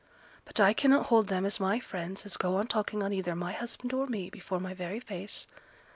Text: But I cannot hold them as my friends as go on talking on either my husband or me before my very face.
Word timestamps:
But 0.45 0.59
I 0.59 0.73
cannot 0.73 1.05
hold 1.05 1.27
them 1.27 1.45
as 1.45 1.59
my 1.59 1.79
friends 1.79 2.25
as 2.25 2.35
go 2.35 2.55
on 2.55 2.65
talking 2.65 3.03
on 3.03 3.13
either 3.13 3.35
my 3.35 3.51
husband 3.51 3.93
or 3.93 4.07
me 4.07 4.31
before 4.31 4.59
my 4.59 4.73
very 4.73 4.99
face. 4.99 5.47